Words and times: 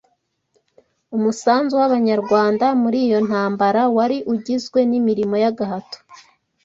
umusanzu 1.15 1.73
w’Abanyarwanda 1.81 2.65
muri 2.81 2.97
iyo 3.07 3.19
ntambara 3.27 3.81
wari 3.95 4.17
ugizwe 4.33 4.79
n’imirimo 4.89 5.35
y’agahato 5.43 5.97